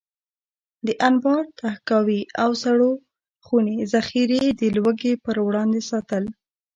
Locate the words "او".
2.43-2.51